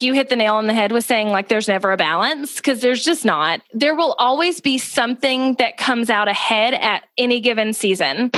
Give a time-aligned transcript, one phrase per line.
[0.00, 2.80] you hit the nail on the head with saying like there's never a balance because
[2.80, 3.60] there's just not.
[3.72, 8.30] There will always be something that comes out ahead at any given season.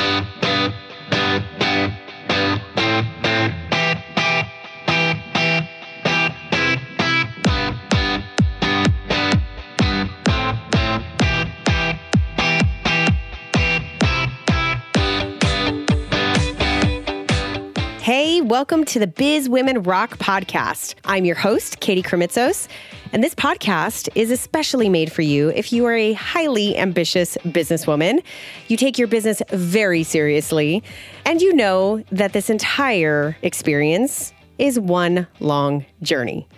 [18.50, 20.96] Welcome to the Biz Women Rock podcast.
[21.04, 22.66] I'm your host, Katie Krimitsos,
[23.12, 28.24] and this podcast is especially made for you if you are a highly ambitious businesswoman.
[28.66, 30.82] You take your business very seriously,
[31.24, 36.48] and you know that this entire experience is one long journey.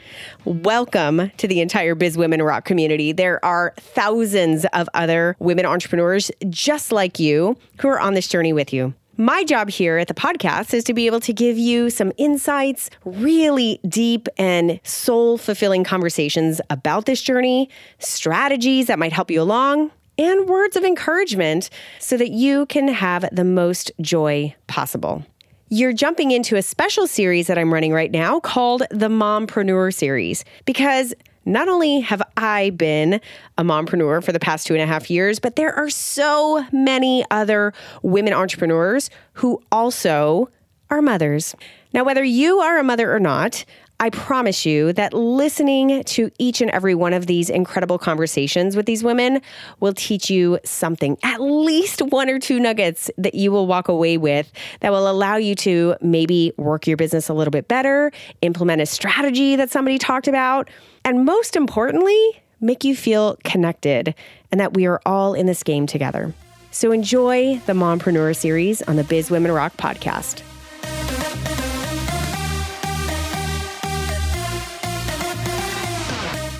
[0.47, 3.13] Welcome to the entire Biz Women Rock community.
[3.13, 8.55] There are thousands of other women entrepreneurs just like you who are on this journey
[8.55, 8.95] with you.
[9.23, 12.91] My job here at the podcast is to be able to give you some insights,
[13.05, 19.93] really deep and soul fulfilling conversations about this journey, strategies that might help you along,
[20.19, 21.71] and words of encouragement
[22.01, 25.25] so that you can have the most joy possible.
[25.69, 30.45] You're jumping into a special series that I'm running right now called the Mompreneur Series
[30.65, 31.15] because
[31.45, 33.21] not only have I been
[33.59, 37.25] a mompreneur for the past two and a half years, but there are so many
[37.31, 40.49] other women entrepreneurs who also
[40.91, 41.55] are mothers.
[41.93, 43.65] Now, whether you are a mother or not,
[44.03, 48.85] I promise you that listening to each and every one of these incredible conversations with
[48.85, 49.41] these women
[49.79, 54.19] will teach you something, at least one or two nuggets that you will walk away
[54.19, 58.83] with that will allow you to maybe work your business a little bit better, implement
[58.83, 60.69] a strategy that somebody talked about,
[61.05, 64.15] and most importantly, make you feel connected
[64.51, 66.33] and that we are all in this game together.
[66.71, 70.43] So enjoy the Mompreneur series on the Biz Women Rock podcast.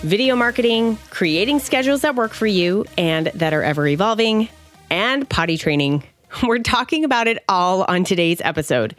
[0.03, 4.49] Video marketing, creating schedules that work for you and that are ever evolving,
[4.89, 6.03] and potty training.
[6.43, 8.95] We're talking about it all on today's episode.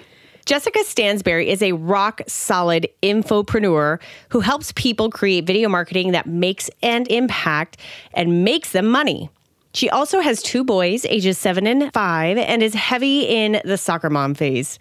[0.46, 6.68] Jessica Stansberry is a rock solid infopreneur who helps people create video marketing that makes
[6.82, 7.78] an impact
[8.12, 9.30] and makes them money.
[9.72, 14.10] She also has two boys, ages seven and five, and is heavy in the soccer
[14.10, 14.78] mom phase.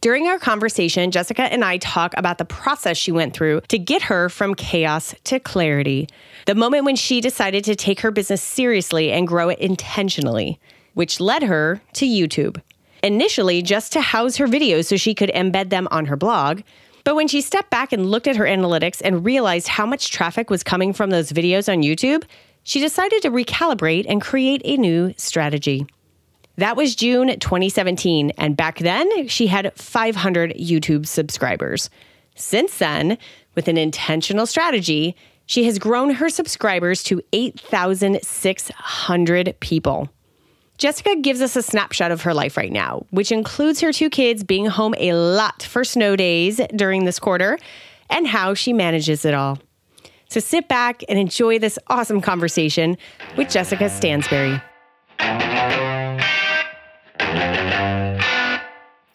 [0.00, 4.02] During our conversation, Jessica and I talk about the process she went through to get
[4.02, 6.08] her from chaos to clarity.
[6.46, 10.58] The moment when she decided to take her business seriously and grow it intentionally,
[10.94, 12.60] which led her to YouTube.
[13.04, 16.62] Initially, just to house her videos so she could embed them on her blog.
[17.04, 20.48] But when she stepped back and looked at her analytics and realized how much traffic
[20.48, 22.24] was coming from those videos on YouTube,
[22.62, 25.86] she decided to recalibrate and create a new strategy.
[26.56, 31.90] That was June 2017, and back then she had 500 YouTube subscribers.
[32.36, 33.18] Since then,
[33.54, 40.08] with an intentional strategy, she has grown her subscribers to 8,600 people.
[40.76, 44.42] Jessica gives us a snapshot of her life right now, which includes her two kids
[44.42, 47.58] being home a lot for snow days during this quarter
[48.10, 49.58] and how she manages it all.
[50.28, 52.98] So sit back and enjoy this awesome conversation
[53.36, 54.60] with Jessica Stansberry.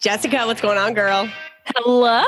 [0.00, 1.28] Jessica, what's going on, girl?
[1.76, 2.22] Hello.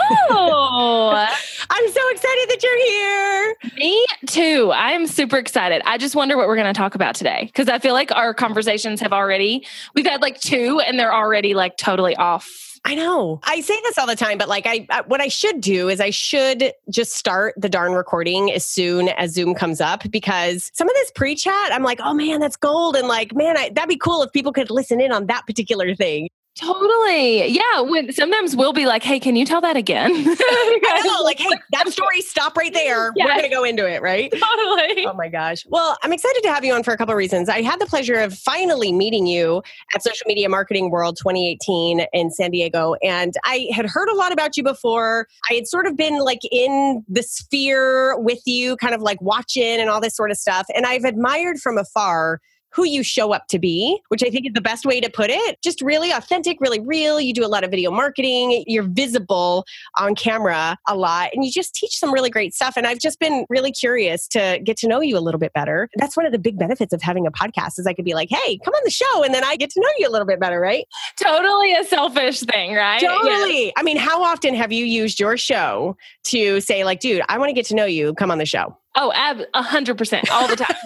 [1.70, 3.56] I'm so excited that you're here.
[3.76, 4.70] Me too.
[4.74, 5.82] I am super excited.
[5.84, 8.34] I just wonder what we're going to talk about today because I feel like our
[8.34, 13.38] conversations have already, we've had like two and they're already like totally off I know.
[13.44, 16.00] I say this all the time, but like I, I, what I should do is
[16.00, 20.88] I should just start the darn recording as soon as Zoom comes up because some
[20.88, 23.96] of this pre-chat, I'm like, oh man, that's gold, and like, man, I, that'd be
[23.96, 26.28] cool if people could listen in on that particular thing.
[26.54, 27.46] Totally.
[27.46, 27.80] Yeah.
[27.80, 30.10] When sometimes we'll be like, hey, can you tell that again?
[30.14, 33.10] I know, like, hey, that story, stop right there.
[33.16, 33.26] Yes.
[33.26, 34.30] We're going to go into it, right?
[34.30, 35.06] Totally.
[35.06, 35.64] Oh my gosh.
[35.68, 37.48] Well, I'm excited to have you on for a couple of reasons.
[37.48, 39.62] I had the pleasure of finally meeting you
[39.94, 42.96] at Social Media Marketing World 2018 in San Diego.
[43.02, 45.28] And I had heard a lot about you before.
[45.50, 49.80] I had sort of been like in the sphere with you, kind of like watching
[49.80, 50.66] and all this sort of stuff.
[50.74, 52.40] And I've admired from afar
[52.72, 55.30] who you show up to be, which I think is the best way to put
[55.30, 55.58] it.
[55.62, 57.20] Just really authentic, really real.
[57.20, 58.64] You do a lot of video marketing.
[58.66, 59.64] You're visible
[59.98, 62.74] on camera a lot and you just teach some really great stuff.
[62.76, 65.88] And I've just been really curious to get to know you a little bit better.
[65.96, 68.28] That's one of the big benefits of having a podcast is I could be like,
[68.30, 69.22] hey, come on the show.
[69.22, 70.86] And then I get to know you a little bit better, right?
[71.16, 73.00] Totally a selfish thing, right?
[73.00, 73.72] Totally.
[73.76, 77.50] I mean, how often have you used your show to say, like, dude, I want
[77.50, 78.76] to get to know you, come on the show?
[78.94, 79.10] Oh,
[79.54, 80.76] a hundred percent all the time.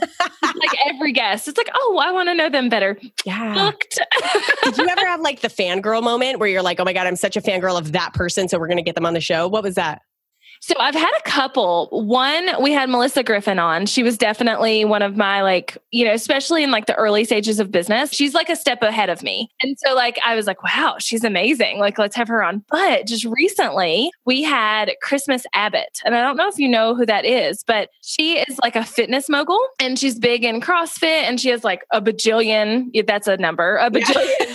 [0.43, 2.99] like every guest, it's like, oh, I want to know them better.
[3.25, 3.73] Yeah.
[4.63, 7.17] Did you ever have like the fangirl moment where you're like, oh my god, I'm
[7.17, 9.49] such a fangirl of that person, so we're going to get them on the show?
[9.49, 10.03] What was that?
[10.67, 11.87] So I've had a couple.
[11.93, 13.87] One, we had Melissa Griffin on.
[13.87, 17.61] She was definitely one of my like, you know, especially in like the early stages
[17.61, 18.13] of business.
[18.13, 19.49] She's like a step ahead of me.
[19.63, 21.79] And so like I was like, wow, she's amazing.
[21.79, 22.65] Like let's have her on.
[22.69, 26.01] But just recently we had Christmas Abbott.
[26.05, 28.83] And I don't know if you know who that is, but she is like a
[28.83, 33.37] fitness mogul and she's big in CrossFit and she has like a bajillion, that's a
[33.37, 34.46] number, a bajillion.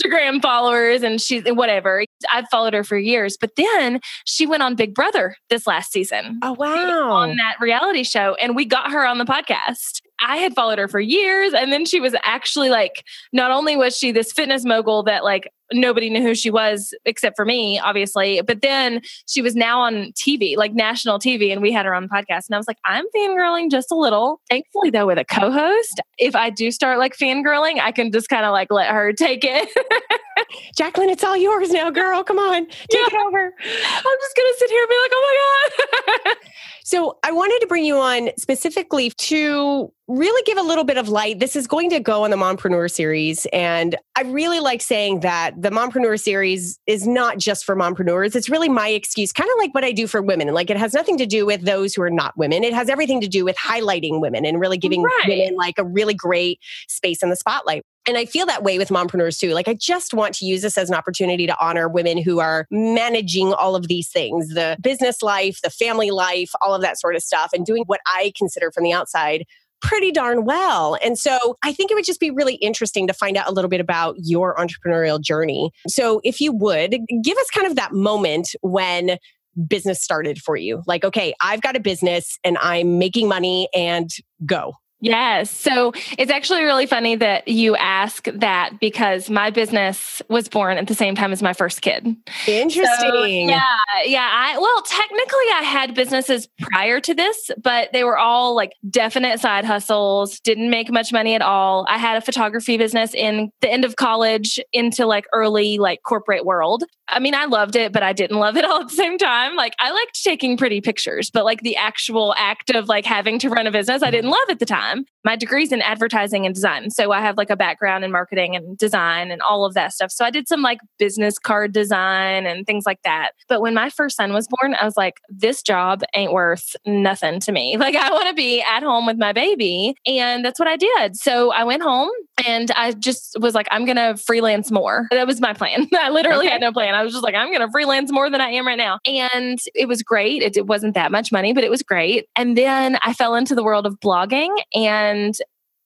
[0.00, 2.04] Instagram followers and she's whatever.
[2.32, 6.38] I've followed her for years, but then she went on Big Brother this last season.
[6.42, 7.10] Oh, wow.
[7.10, 8.34] On that reality show.
[8.34, 10.00] And we got her on the podcast.
[10.22, 11.52] I had followed her for years.
[11.54, 15.50] And then she was actually like, not only was she this fitness mogul that like
[15.72, 20.12] nobody knew who she was except for me, obviously, but then she was now on
[20.12, 22.46] TV, like national TV, and we had her on the podcast.
[22.48, 24.40] And I was like, I'm fangirling just a little.
[24.48, 28.28] Thankfully, though, with a co host, if I do start like fangirling, I can just
[28.28, 29.68] kind of like let her take it.
[30.76, 32.22] Jacqueline, it's all yours now, girl.
[32.24, 33.06] Come on, take yeah.
[33.06, 33.44] it over.
[33.44, 36.36] I'm just going to sit here and be like, oh my God.
[36.90, 41.08] So I wanted to bring you on specifically to really give a little bit of
[41.08, 41.38] light.
[41.38, 43.46] This is going to go on the Mompreneur series.
[43.52, 48.36] And I really like saying that the Mompreneur series is not just for mompreneurs.
[48.36, 50.52] It's really my excuse, kind of like what I do for women.
[50.52, 52.62] Like it has nothing to do with those who are not women.
[52.62, 55.24] It has everything to do with highlighting women and really giving right.
[55.26, 57.82] women like a really great space in the spotlight.
[58.06, 59.54] And I feel that way with mompreneurs too.
[59.54, 62.66] Like, I just want to use this as an opportunity to honor women who are
[62.70, 67.16] managing all of these things the business life, the family life, all of that sort
[67.16, 69.46] of stuff, and doing what I consider from the outside
[69.80, 70.96] pretty darn well.
[71.02, 73.68] And so I think it would just be really interesting to find out a little
[73.68, 75.70] bit about your entrepreneurial journey.
[75.88, 79.18] So, if you would give us kind of that moment when
[79.66, 84.10] business started for you like, okay, I've got a business and I'm making money and
[84.46, 84.74] go.
[85.00, 85.50] Yes.
[85.50, 90.86] So it's actually really funny that you ask that because my business was born at
[90.88, 92.16] the same time as my first kid.
[92.46, 92.84] Interesting.
[93.00, 93.62] So, yeah.
[94.04, 94.28] Yeah.
[94.30, 99.40] I, well, technically, I had businesses prior to this, but they were all like definite
[99.40, 101.86] side hustles, didn't make much money at all.
[101.88, 106.44] I had a photography business in the end of college into like early like corporate
[106.44, 106.84] world.
[107.08, 109.56] I mean, I loved it, but I didn't love it all at the same time.
[109.56, 113.48] Like, I liked taking pretty pictures, but like the actual act of like having to
[113.48, 116.54] run a business, I didn't love at the time them my degree's in advertising and
[116.54, 116.90] design.
[116.90, 120.10] So I have like a background in marketing and design and all of that stuff.
[120.10, 123.32] So I did some like business card design and things like that.
[123.48, 127.40] But when my first son was born, I was like, this job ain't worth nothing
[127.40, 127.76] to me.
[127.90, 129.94] Like, I want to be at home with my baby.
[130.06, 131.16] And that's what I did.
[131.16, 132.10] So I went home
[132.46, 135.06] and I just was like, I'm going to freelance more.
[135.10, 135.88] That was my plan.
[135.98, 136.52] I literally okay.
[136.52, 136.94] had no plan.
[136.94, 138.98] I was just like, I'm going to freelance more than I am right now.
[139.06, 140.42] And it was great.
[140.42, 142.26] It, it wasn't that much money, but it was great.
[142.36, 145.09] And then I fell into the world of blogging and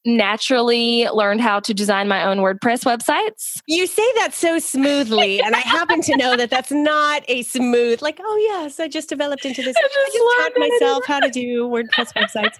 [0.05, 3.61] naturally learned how to design my own WordPress websites.
[3.67, 5.41] You say that so smoothly.
[5.45, 9.09] and I happen to know that that's not a smooth, like, oh, yes, I just
[9.09, 9.75] developed into this.
[9.77, 12.59] I just, I just taught myself how to do WordPress websites.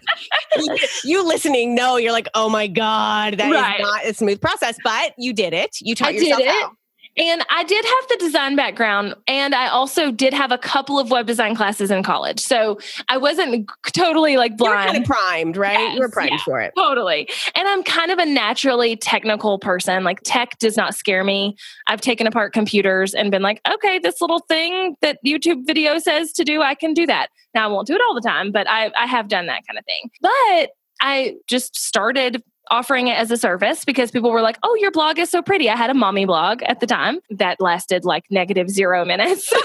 [0.57, 3.81] you, you, listening No, you're like, oh my God, that right.
[3.81, 5.77] is not a smooth process, but you did it.
[5.81, 6.73] You taught I yourself how.
[7.17, 11.11] And I did have the design background, and I also did have a couple of
[11.11, 12.41] web design classes in college.
[12.41, 12.79] So
[13.09, 14.73] I wasn't totally like blind.
[14.73, 15.79] You were kind of primed, right?
[15.79, 16.73] Yes, you were primed yeah, for it.
[16.77, 17.29] Totally.
[17.55, 20.03] And I'm kind of a naturally technical person.
[20.03, 21.57] Like tech does not scare me.
[21.87, 26.33] I've taken apart computers and been like, okay, this little thing that YouTube video says
[26.33, 27.29] to do, I can do that.
[27.55, 29.79] Now I won't do it all the time, but I, I have done that kind
[29.79, 30.11] of thing.
[30.21, 34.91] But I just started offering it as a service because people were like, "Oh, your
[34.91, 38.25] blog is so pretty." I had a mommy blog at the time that lasted like
[38.31, 39.53] negative zero minutes.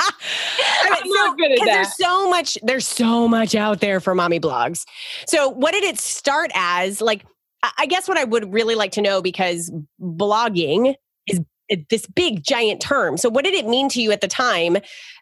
[0.00, 1.64] I mean, at that.
[1.64, 2.58] There's so much.
[2.62, 4.84] There's so much out there for mommy blogs.
[5.26, 7.00] So, what did it start as?
[7.00, 7.24] Like,
[7.76, 10.94] I guess what I would really like to know because blogging
[11.26, 11.40] is
[11.90, 13.16] this big giant term.
[13.16, 14.78] So, what did it mean to you at the time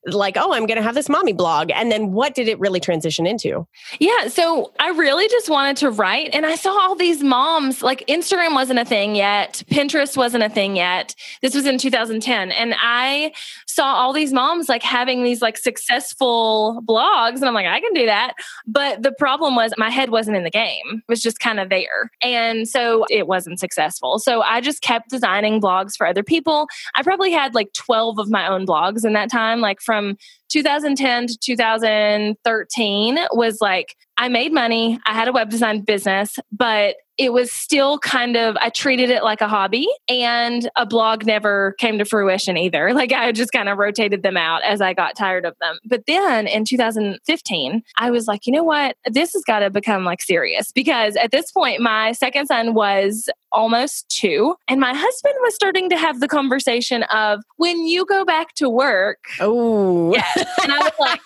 [0.07, 1.71] like, oh, I'm going to have this mommy blog.
[1.71, 3.67] And then what did it really transition into?
[3.99, 4.29] Yeah.
[4.29, 6.31] So I really just wanted to write.
[6.33, 10.49] And I saw all these moms, like Instagram wasn't a thing yet, Pinterest wasn't a
[10.49, 11.15] thing yet.
[11.43, 12.53] This was in 2010.
[12.53, 13.33] And I
[13.67, 17.37] saw all these moms like having these like successful blogs.
[17.37, 18.35] And I'm like, I can do that.
[18.67, 21.69] But the problem was my head wasn't in the game, it was just kind of
[21.69, 22.11] there.
[22.23, 24.19] And so it wasn't successful.
[24.19, 26.69] So I just kept designing blogs for other people.
[26.95, 30.17] I probably had like 12 of my own blogs in that time, like from from
[30.49, 34.99] 2010 to 2013 was like I made money.
[35.07, 39.23] I had a web design business, but it was still kind of, I treated it
[39.23, 42.93] like a hobby and a blog never came to fruition either.
[42.97, 45.79] Like I just kind of rotated them out as I got tired of them.
[45.85, 48.97] But then in 2015, I was like, you know what?
[49.05, 53.29] This has got to become like serious because at this point, my second son was
[53.53, 58.25] almost two and my husband was starting to have the conversation of when you go
[58.25, 59.19] back to work.
[59.41, 61.21] Oh, yes and I was like,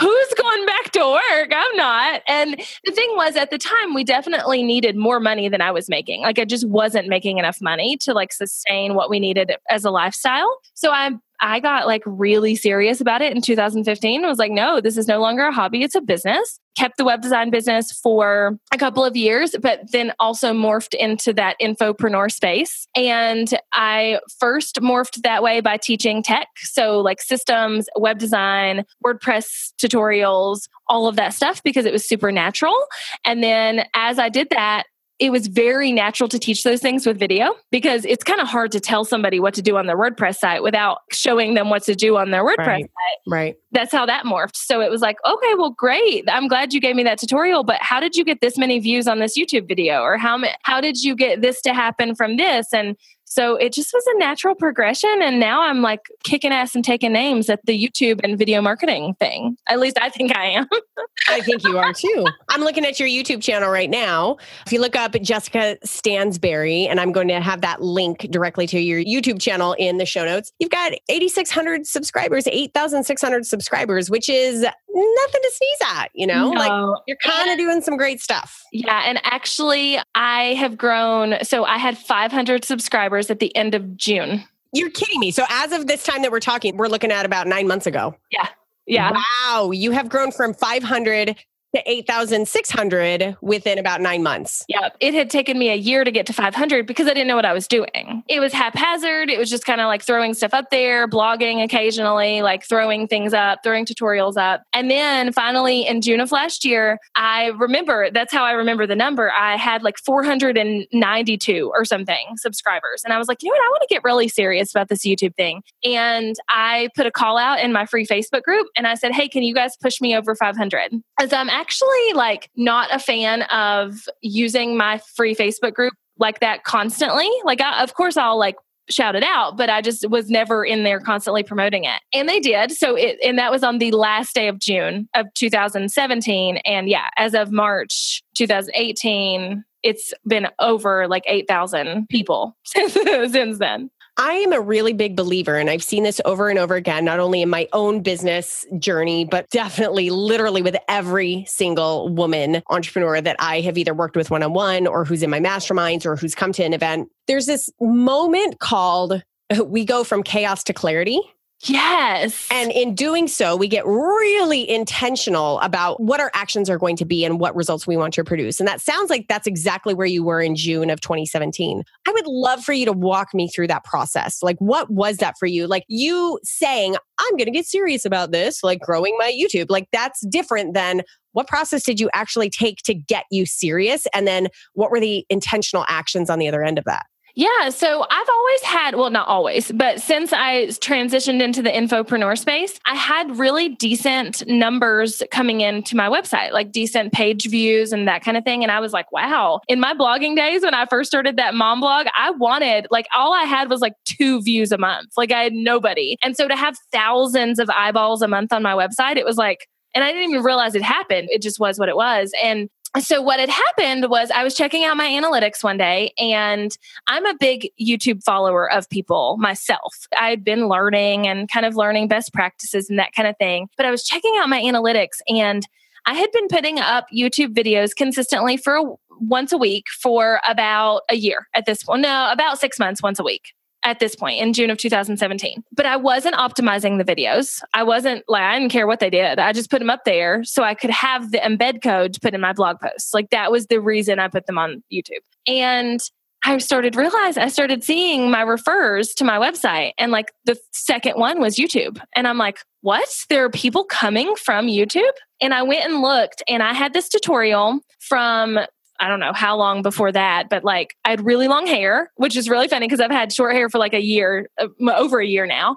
[0.00, 1.52] who's going back to work?
[1.54, 2.22] I'm not.
[2.28, 5.88] And the thing was, at the time, we definitely needed more money than I was
[5.88, 6.22] making.
[6.22, 9.90] Like, I just wasn't making enough money to like sustain what we needed as a
[9.90, 10.58] lifestyle.
[10.74, 11.12] So I
[11.42, 14.24] I got like really serious about it in 2015.
[14.24, 16.60] I was like, no, this is no longer a hobby, it's a business.
[16.78, 21.34] Kept the web design business for a couple of years, but then also morphed into
[21.34, 22.86] that infopreneur space.
[22.96, 26.46] And I first morphed that way by teaching tech.
[26.58, 32.32] So, like systems, web design, WordPress tutorials, all of that stuff because it was super
[32.32, 32.76] natural.
[33.24, 34.84] And then as I did that,
[35.22, 38.72] it was very natural to teach those things with video because it's kind of hard
[38.72, 41.94] to tell somebody what to do on their WordPress site without showing them what to
[41.94, 42.82] do on their WordPress right.
[42.82, 43.28] site.
[43.28, 43.56] Right.
[43.70, 44.56] That's how that morphed.
[44.56, 46.24] So it was like, okay, well, great.
[46.28, 49.06] I'm glad you gave me that tutorial, but how did you get this many views
[49.06, 50.00] on this YouTube video?
[50.00, 52.72] Or how, how did you get this to happen from this?
[52.74, 52.96] And
[53.32, 55.22] so it just was a natural progression.
[55.22, 59.14] And now I'm like kicking ass and taking names at the YouTube and video marketing
[59.18, 59.56] thing.
[59.70, 60.68] At least I think I am.
[61.28, 62.26] I think you are too.
[62.50, 64.36] I'm looking at your YouTube channel right now.
[64.66, 68.78] If you look up Jessica Stansberry, and I'm going to have that link directly to
[68.78, 74.60] your YouTube channel in the show notes, you've got 8,600 subscribers, 8,600 subscribers, which is
[74.60, 76.50] nothing to sneeze at, you know?
[76.50, 76.60] No.
[76.60, 78.62] Like you're kind of doing some great stuff.
[78.72, 79.04] Yeah.
[79.06, 81.42] And actually, I have grown.
[81.44, 84.44] So I had 500 subscribers at the end of June.
[84.72, 85.30] You're kidding me.
[85.30, 88.16] So as of this time that we're talking, we're looking at about nine months ago.
[88.30, 88.48] Yeah.
[88.86, 89.12] Yeah.
[89.12, 89.70] Wow.
[89.70, 91.36] You have grown from 500
[91.74, 94.64] to 8,600 within about nine months.
[94.68, 94.90] Yeah.
[95.00, 97.44] It had taken me a year to get to 500 because I didn't know what
[97.44, 98.22] I was doing.
[98.28, 99.30] It was haphazard.
[99.30, 103.32] It was just kind of like throwing stuff up there, blogging occasionally, like throwing things
[103.32, 104.62] up, throwing tutorials up.
[104.72, 108.96] And then finally in June of last year, I remember that's how I remember the
[108.96, 109.32] number.
[109.32, 113.02] I had like 492 or something subscribers.
[113.04, 113.64] And I was like, you know what?
[113.64, 115.62] I want to get really serious about this YouTube thing.
[115.84, 119.28] And I put a call out in my free Facebook group and I said, hey,
[119.28, 121.02] can you guys push me over 500?
[121.20, 126.64] As I'm actually like not a fan of using my free Facebook group like that
[126.64, 127.28] constantly.
[127.44, 128.56] Like, I, of course, I'll like
[128.90, 132.00] shout it out, but I just was never in there constantly promoting it.
[132.12, 132.72] And they did.
[132.72, 136.56] So it, and that was on the last day of June of 2017.
[136.58, 142.92] And yeah, as of March 2018, it's been over like 8,000 people since,
[143.32, 143.88] since then.
[144.18, 147.18] I am a really big believer, and I've seen this over and over again, not
[147.18, 153.36] only in my own business journey, but definitely literally with every single woman entrepreneur that
[153.38, 156.34] I have either worked with one on one or who's in my masterminds or who's
[156.34, 157.08] come to an event.
[157.26, 159.22] There's this moment called
[159.64, 161.20] we go from chaos to clarity.
[161.64, 162.48] Yes.
[162.50, 167.04] And in doing so, we get really intentional about what our actions are going to
[167.04, 168.58] be and what results we want to produce.
[168.58, 171.84] And that sounds like that's exactly where you were in June of 2017.
[172.06, 174.42] I would love for you to walk me through that process.
[174.42, 175.68] Like, what was that for you?
[175.68, 179.66] Like, you saying, I'm going to get serious about this, like growing my YouTube.
[179.68, 184.06] Like, that's different than what process did you actually take to get you serious?
[184.12, 187.04] And then what were the intentional actions on the other end of that?
[187.34, 187.70] Yeah.
[187.70, 192.78] So I've always had, well, not always, but since I transitioned into the infopreneur space,
[192.84, 198.22] I had really decent numbers coming into my website, like decent page views and that
[198.22, 198.62] kind of thing.
[198.62, 199.60] And I was like, wow.
[199.66, 203.32] In my blogging days, when I first started that mom blog, I wanted, like, all
[203.32, 205.12] I had was like two views a month.
[205.16, 206.16] Like, I had nobody.
[206.22, 209.68] And so to have thousands of eyeballs a month on my website, it was like,
[209.94, 211.28] and I didn't even realize it happened.
[211.30, 212.32] It just was what it was.
[212.42, 212.68] And
[213.00, 217.24] so what had happened was I was checking out my analytics one day and I'm
[217.24, 220.06] a big YouTube follower of people myself.
[220.18, 223.68] I'd been learning and kind of learning best practices and that kind of thing.
[223.76, 225.66] But I was checking out my analytics and
[226.04, 231.14] I had been putting up YouTube videos consistently for once a week for about a
[231.14, 232.02] year at this point.
[232.02, 233.52] No, about 6 months once a week
[233.84, 235.64] at this point in June of 2017.
[235.72, 237.60] But I wasn't optimizing the videos.
[237.74, 239.38] I wasn't like, I didn't care what they did.
[239.38, 242.34] I just put them up there so I could have the embed code to put
[242.34, 243.12] in my blog posts.
[243.12, 245.22] Like that was the reason I put them on YouTube.
[245.46, 246.00] And
[246.44, 251.14] I started realize I started seeing my refers to my website and like the second
[251.14, 252.00] one was YouTube.
[252.16, 253.08] And I'm like, what?
[253.28, 255.12] There are people coming from YouTube?
[255.40, 258.58] And I went and looked and I had this tutorial from
[259.02, 262.36] I don't know how long before that, but like I had really long hair, which
[262.36, 265.26] is really funny because I've had short hair for like a year, uh, over a
[265.26, 265.74] year now.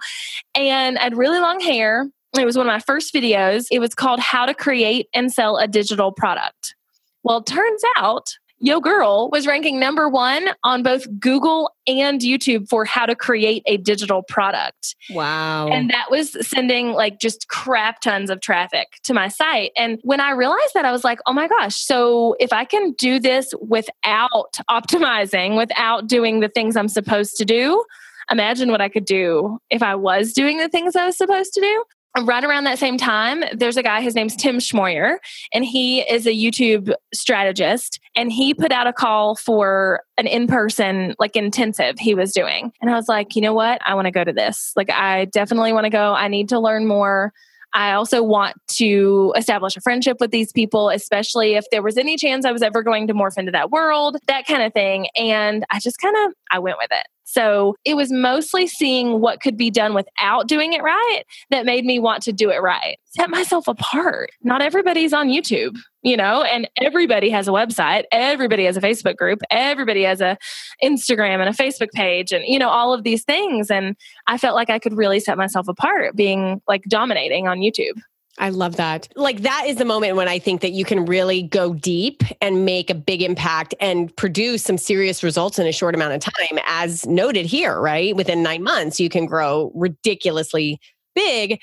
[0.54, 2.08] And I had really long hair.
[2.38, 3.66] It was one of my first videos.
[3.72, 6.76] It was called How to Create and Sell a Digital Product.
[7.24, 8.28] Well, turns out
[8.60, 13.62] Yo Girl was ranking number one on both Google and YouTube for how to create
[13.66, 14.96] a digital product.
[15.10, 15.68] Wow.
[15.68, 19.72] And that was sending like just crap tons of traffic to my site.
[19.78, 22.94] And when I realized that, I was like, oh my gosh, so if I can
[22.94, 27.84] do this without optimizing, without doing the things I'm supposed to do,
[28.32, 31.62] imagine what I could do if I was doing the things I was supposed to
[31.62, 31.84] do.
[32.24, 35.18] Right around that same time, there's a guy, his name's Tim Schmoyer,
[35.54, 38.00] and he is a YouTube strategist.
[38.16, 42.72] And he put out a call for an in person, like intensive he was doing.
[42.82, 43.82] And I was like, you know what?
[43.86, 44.72] I want to go to this.
[44.76, 46.14] Like, I definitely want to go.
[46.14, 47.34] I need to learn more.
[47.74, 52.16] I also want to establish a friendship with these people, especially if there was any
[52.16, 55.08] chance I was ever going to morph into that world, that kind of thing.
[55.18, 57.06] And I just kind of I went with it.
[57.26, 61.84] So it was mostly seeing what could be done without doing it right that made
[61.84, 62.98] me want to do it right.
[63.08, 64.30] Set myself apart.
[64.44, 69.18] Not everybody's on YouTube, you know, and everybody has a website, everybody has a Facebook
[69.18, 70.38] group, everybody has a
[70.84, 73.96] Instagram and a Facebook page and you know all of these things and
[74.28, 78.00] I felt like I could really set myself apart being like dominating on YouTube.
[78.38, 79.08] I love that.
[79.16, 82.66] Like that is the moment when I think that you can really go deep and
[82.66, 86.60] make a big impact and produce some serious results in a short amount of time
[86.66, 88.16] as noted here, right?
[88.16, 90.80] Within 9 months you can grow ridiculously
[91.16, 91.60] big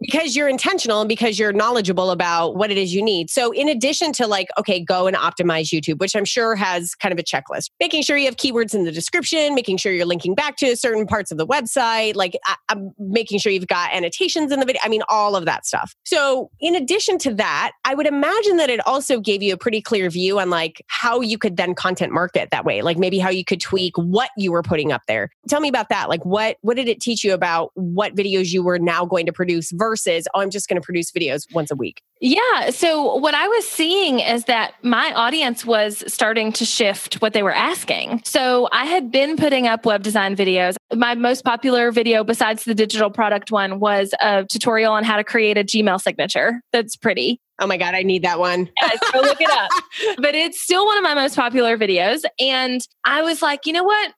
[0.00, 3.30] because you're intentional and because you're knowledgeable about what it is you need.
[3.30, 7.12] So, in addition to like, okay, go and optimize YouTube, which I'm sure has kind
[7.12, 10.34] of a checklist, making sure you have keywords in the description, making sure you're linking
[10.34, 12.38] back to certain parts of the website, like
[12.68, 14.80] I'm making sure you've got annotations in the video.
[14.84, 15.94] I mean, all of that stuff.
[16.04, 19.80] So, in addition to that, I would imagine that it also gave you a pretty
[19.80, 23.30] clear view on like how you could then content market that way, like maybe how
[23.30, 25.30] you could tweak what you were putting up there.
[25.48, 26.08] Tell me about that.
[26.08, 29.32] Like, what what did it teach you about what videos you were now going to
[29.32, 29.56] produce?
[29.56, 29.85] versus,
[30.34, 32.02] oh, I'm just going to produce videos once a week?
[32.20, 32.70] Yeah.
[32.70, 37.42] So, what I was seeing is that my audience was starting to shift what they
[37.42, 38.22] were asking.
[38.24, 40.76] So, I had been putting up web design videos.
[40.94, 45.24] My most popular video, besides the digital product one, was a tutorial on how to
[45.24, 47.40] create a Gmail signature that's pretty.
[47.60, 48.68] Oh my God, I need that one.
[48.80, 49.70] yes, go look it up.
[50.18, 52.22] but it's still one of my most popular videos.
[52.38, 54.12] And I was like, you know what?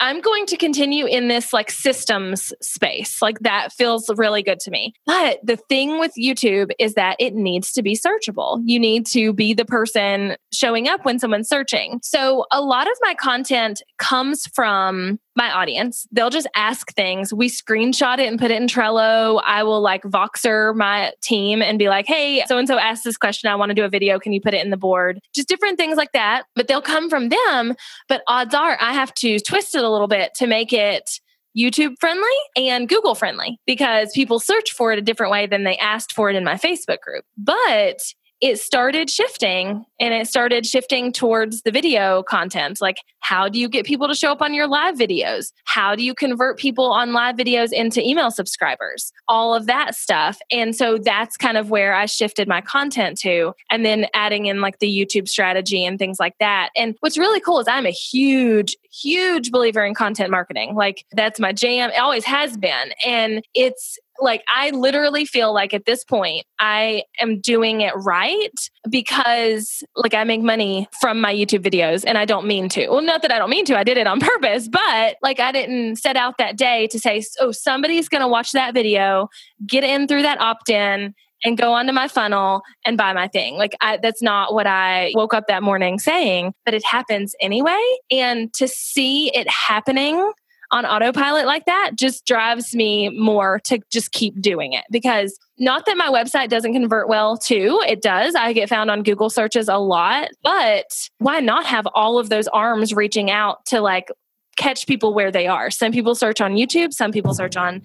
[0.00, 3.22] I'm going to continue in this like systems space.
[3.22, 4.94] Like that feels really good to me.
[5.06, 8.60] But the thing with YouTube is that it needs to be searchable.
[8.64, 12.00] You need to be the person showing up when someone's searching.
[12.02, 16.06] So a lot of my content comes from my audience.
[16.12, 17.34] They'll just ask things.
[17.34, 19.42] We screenshot it and put it in Trello.
[19.44, 23.16] I will like Voxer my team and be like, hey, so and so asked this
[23.16, 23.50] question.
[23.50, 24.18] I want to do a video.
[24.18, 25.20] Can you put it in the board?
[25.34, 26.44] Just different things like that.
[26.54, 27.74] But they'll come from them.
[28.08, 31.20] But odds are I have to twist it a little bit to make it
[31.56, 35.76] YouTube friendly and Google friendly because people search for it a different way than they
[35.78, 37.24] asked for it in my Facebook group.
[37.36, 37.98] But
[38.44, 42.78] it started shifting and it started shifting towards the video content.
[42.78, 45.50] Like, how do you get people to show up on your live videos?
[45.64, 49.12] How do you convert people on live videos into email subscribers?
[49.28, 50.38] All of that stuff.
[50.50, 54.60] And so that's kind of where I shifted my content to, and then adding in
[54.60, 56.68] like the YouTube strategy and things like that.
[56.76, 60.74] And what's really cool is I'm a huge, huge believer in content marketing.
[60.74, 61.88] Like, that's my jam.
[61.88, 62.92] It always has been.
[63.06, 68.50] And it's like I literally feel like at this point I am doing it right
[68.88, 72.88] because like I make money from my YouTube videos and I don't mean to.
[72.88, 73.78] Well, not that I don't mean to.
[73.78, 77.22] I did it on purpose, but like I didn't set out that day to say,
[77.40, 79.28] "Oh, somebody's going to watch that video,
[79.66, 83.56] get in through that opt-in and go onto my funnel and buy my thing.
[83.56, 87.82] Like I, that's not what I woke up that morning saying, but it happens anyway.
[88.10, 90.32] And to see it happening
[90.70, 94.84] on autopilot like that just drives me more to just keep doing it.
[94.90, 98.34] Because not that my website doesn't convert well too it does.
[98.34, 100.86] I get found on google searches a lot but
[101.18, 104.10] why not have all of those arms reaching out to like
[104.56, 105.70] catch people where they are?
[105.70, 107.82] Some people search on youtube some people search on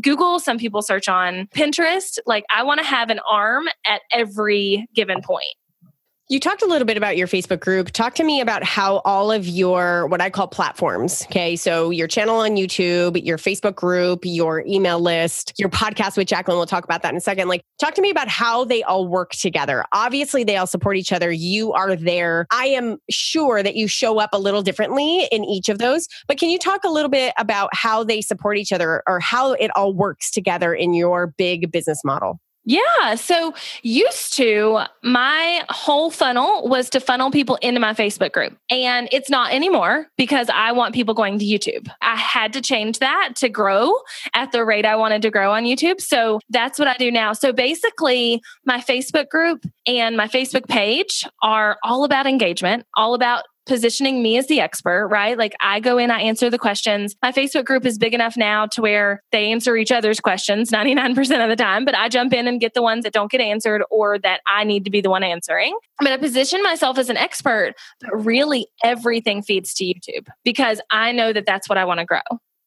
[0.00, 2.18] google some people search on pinterest.
[2.26, 5.54] Like i want to have an arm at every given point
[6.30, 7.90] you talked a little bit about your Facebook group.
[7.90, 11.56] Talk to me about how all of your what I call platforms, okay?
[11.56, 16.56] So your channel on YouTube, your Facebook group, your email list, your podcast with Jacqueline,
[16.56, 17.48] we'll talk about that in a second.
[17.48, 19.84] Like talk to me about how they all work together.
[19.92, 21.32] Obviously, they all support each other.
[21.32, 22.46] You are there.
[22.52, 26.38] I am sure that you show up a little differently in each of those, but
[26.38, 29.72] can you talk a little bit about how they support each other or how it
[29.74, 32.38] all works together in your big business model?
[32.64, 33.14] Yeah.
[33.14, 38.56] So, used to, my whole funnel was to funnel people into my Facebook group.
[38.70, 41.88] And it's not anymore because I want people going to YouTube.
[42.02, 43.94] I had to change that to grow
[44.34, 46.00] at the rate I wanted to grow on YouTube.
[46.00, 47.32] So, that's what I do now.
[47.32, 53.44] So, basically, my Facebook group and my Facebook page are all about engagement, all about
[53.66, 55.36] positioning me as the expert, right?
[55.36, 57.14] Like I go in, I answer the questions.
[57.22, 61.18] My Facebook group is big enough now to where they answer each other's questions 99%
[61.42, 63.82] of the time, but I jump in and get the ones that don't get answered
[63.90, 65.76] or that I need to be the one answering.
[66.00, 71.12] I'm to position myself as an expert, but really everything feeds to YouTube because I
[71.12, 72.20] know that that's what I want to grow.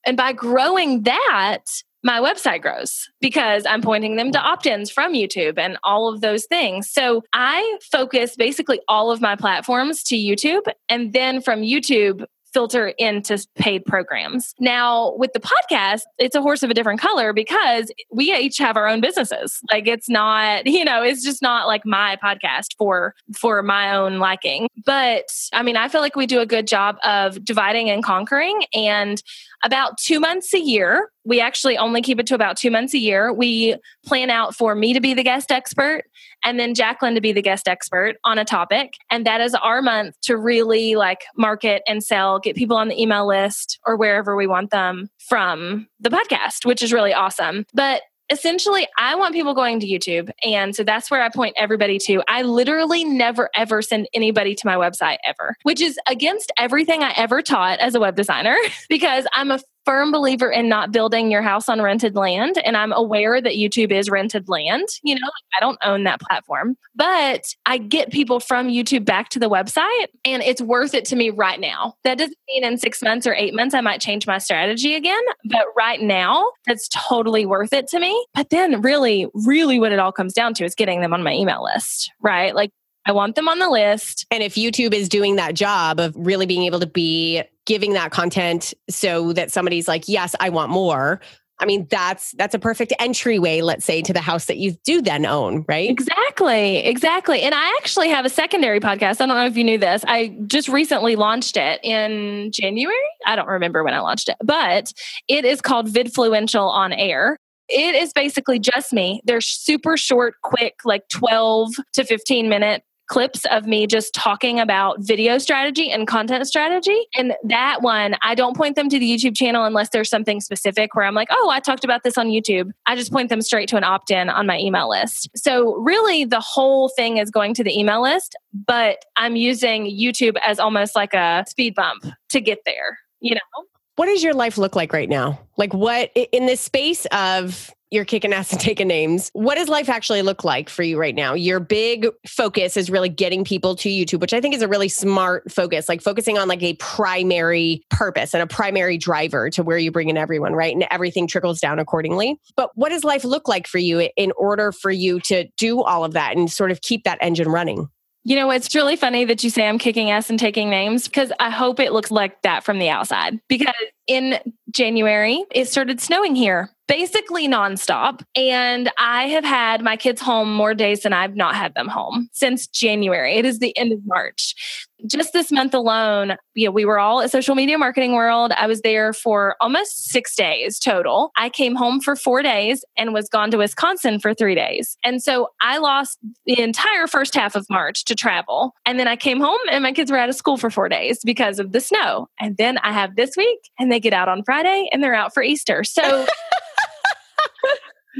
[0.05, 1.63] And by growing that,
[2.03, 6.21] my website grows because I'm pointing them to opt ins from YouTube and all of
[6.21, 6.89] those things.
[6.89, 10.63] So I focus basically all of my platforms to YouTube.
[10.89, 14.53] And then from YouTube, filter into paid programs.
[14.59, 18.77] Now, with the podcast, it's a horse of a different color because we each have
[18.77, 19.59] our own businesses.
[19.71, 24.19] Like it's not, you know, it's just not like my podcast for for my own
[24.19, 24.67] liking.
[24.85, 28.63] But I mean, I feel like we do a good job of dividing and conquering
[28.73, 29.21] and
[29.65, 32.97] about 2 months a year, we actually only keep it to about 2 months a
[32.97, 33.31] year.
[33.31, 36.03] We plan out for me to be the guest expert
[36.43, 38.93] and then Jacqueline to be the guest expert on a topic.
[39.09, 43.01] And that is our month to really like market and sell, get people on the
[43.01, 47.65] email list or wherever we want them from the podcast, which is really awesome.
[47.73, 50.31] But essentially I want people going to YouTube.
[50.43, 52.23] And so that's where I point everybody to.
[52.27, 57.13] I literally never ever send anybody to my website ever, which is against everything I
[57.15, 58.55] ever taught as a web designer
[58.89, 62.57] because I'm a firm believer in not building your house on rented land.
[62.63, 64.87] And I'm aware that YouTube is rented land.
[65.03, 69.39] You know, I don't own that platform, but I get people from YouTube back to
[69.39, 71.95] the website and it's worth it to me right now.
[72.03, 75.21] That doesn't mean in six months or eight months I might change my strategy again,
[75.45, 78.25] but right now that's totally worth it to me.
[78.33, 81.33] But then really, really what it all comes down to is getting them on my
[81.33, 82.55] email list, right?
[82.55, 82.71] Like
[83.05, 84.25] I want them on the list.
[84.31, 88.11] And if YouTube is doing that job of really being able to be giving that
[88.11, 91.21] content so that somebody's like, yes, I want more.
[91.59, 95.01] I mean, that's that's a perfect entryway, let's say, to the house that you do
[95.01, 95.89] then own, right?
[95.89, 97.41] Exactly, exactly.
[97.41, 99.21] And I actually have a secondary podcast.
[99.21, 100.03] I don't know if you knew this.
[100.07, 102.95] I just recently launched it in January.
[103.25, 104.91] I don't remember when I launched it, but
[105.27, 107.37] it is called Vidfluential on Air.
[107.69, 109.21] It is basically just me.
[109.23, 114.97] They're super short, quick, like 12 to 15 minute clips of me just talking about
[114.99, 117.07] video strategy and content strategy.
[117.15, 120.95] And that one, I don't point them to the YouTube channel unless there's something specific
[120.95, 122.71] where I'm like, oh, I talked about this on YouTube.
[122.85, 125.29] I just point them straight to an opt in on my email list.
[125.35, 130.37] So, really, the whole thing is going to the email list, but I'm using YouTube
[130.45, 133.65] as almost like a speed bump to get there, you know?
[133.95, 135.39] What does your life look like right now?
[135.57, 139.29] Like, what in this space of you're kicking ass and taking names.
[139.33, 141.33] What does life actually look like for you right now?
[141.33, 144.89] Your big focus is really getting people to YouTube, which I think is a really
[144.89, 149.77] smart focus, like focusing on like a primary purpose and a primary driver to where
[149.77, 150.73] you bring in everyone, right?
[150.73, 152.39] And everything trickles down accordingly.
[152.55, 156.03] But what does life look like for you in order for you to do all
[156.03, 157.89] of that and sort of keep that engine running?
[158.25, 161.33] You know, it's really funny that you say I'm kicking ass and taking names because
[161.41, 163.37] I hope it looks like that from the outside.
[163.49, 163.73] Because
[164.07, 164.39] in
[164.71, 168.23] January, it started snowing here basically nonstop.
[168.35, 172.29] And I have had my kids home more days than I've not had them home
[172.33, 173.35] since January.
[173.35, 174.89] It is the end of March.
[175.05, 178.53] Just this month alone, you know, we were all at Social Media Marketing World.
[178.53, 181.31] I was there for almost six days total.
[181.35, 184.97] I came home for four days and was gone to Wisconsin for three days.
[185.03, 188.75] And so I lost the entire first half of March to travel.
[188.85, 191.19] And then I came home and my kids were out of school for four days
[191.25, 192.29] because of the snow.
[192.39, 195.33] And then I have this week and they get out on Friday and they're out
[195.33, 195.83] for Easter.
[195.83, 196.25] So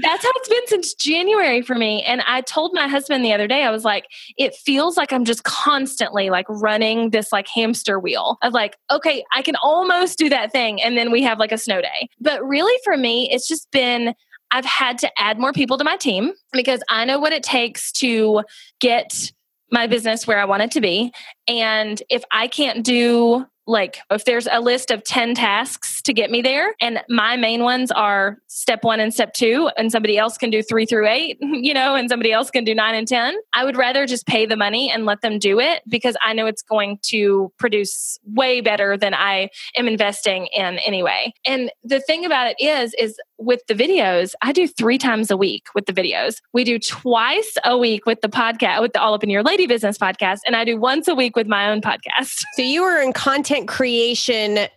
[0.01, 2.01] That's how it's been since January for me.
[2.01, 4.07] And I told my husband the other day, I was like,
[4.37, 9.23] it feels like I'm just constantly like running this like hamster wheel of like, okay,
[9.35, 10.81] I can almost do that thing.
[10.81, 12.09] And then we have like a snow day.
[12.19, 14.15] But really for me, it's just been,
[14.49, 17.91] I've had to add more people to my team because I know what it takes
[17.93, 18.41] to
[18.79, 19.31] get
[19.71, 21.11] my business where I want it to be.
[21.47, 26.29] And if I can't do like if there's a list of 10 tasks to get
[26.29, 30.37] me there and my main ones are step 1 and step 2 and somebody else
[30.37, 33.35] can do 3 through 8 you know and somebody else can do 9 and 10
[33.53, 36.45] i would rather just pay the money and let them do it because i know
[36.45, 41.33] it's going to produce way better than i am investing in anyway.
[41.45, 45.37] And the thing about it is is with the videos i do 3 times a
[45.37, 49.13] week with the videos we do twice a week with the podcast with the all
[49.13, 51.81] up in your lady business podcast and i do once a week with my own
[51.81, 54.67] podcast so you are in content content creation